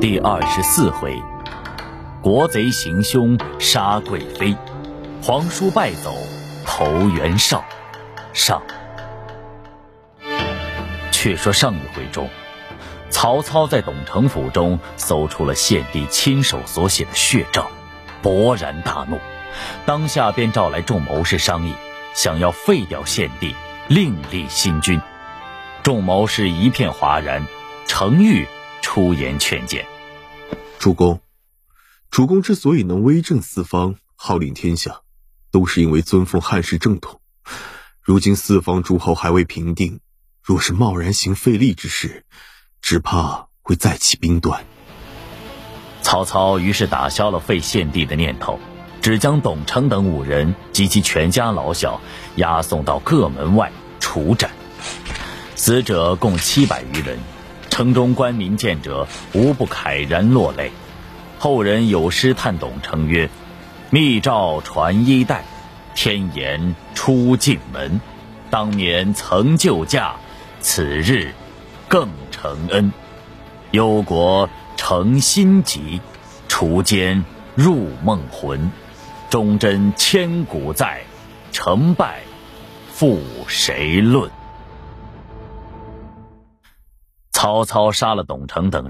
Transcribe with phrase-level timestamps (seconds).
[0.00, 1.20] 第二十四回，
[2.22, 4.56] 国贼行凶杀贵妃，
[5.20, 6.14] 皇叔败走
[6.64, 7.64] 投袁绍。
[8.32, 8.62] 上。
[11.10, 12.30] 却说上一回中，
[13.10, 17.68] 曹操在董承府中搜出了献帝亲手所写的血诏，
[18.22, 19.18] 勃然大怒，
[19.84, 21.74] 当下便召来众谋士商议，
[22.14, 23.56] 想要废掉献帝，
[23.88, 25.00] 另立新君。
[25.82, 27.48] 众谋士一片哗然，
[27.88, 28.46] 程昱
[28.98, 29.86] 出言劝谏
[30.80, 31.20] ：“主公，
[32.10, 35.02] 主公之所以能威震四方，号令天下，
[35.52, 37.20] 都是因为尊奉汉室正统。
[38.02, 40.00] 如今四方诸侯还未平定，
[40.42, 42.24] 若是贸然行废立之事，
[42.82, 44.66] 只怕会再起兵端。”
[46.02, 48.58] 曹操于是打消了废献帝的念头，
[49.00, 52.00] 只将董承等五人及其全家老小
[52.34, 54.50] 押送到各门外处斩。
[55.54, 57.16] 死者共七百余人，
[57.78, 60.72] 城中官民见者无不慨然落泪。
[61.38, 63.30] 后人有诗叹董承曰
[63.90, 65.44] ：“密诏传衣带，
[65.94, 68.00] 天颜出进门。
[68.50, 70.16] 当年曾救驾，
[70.58, 71.32] 此日
[71.86, 72.92] 更承恩。
[73.70, 76.00] 忧国成心急，
[76.48, 78.72] 除奸入梦魂。
[79.30, 81.02] 忠贞千古在，
[81.52, 82.22] 成败
[82.92, 84.28] 负谁论？”
[87.40, 88.86] 曹操杀了董承等人。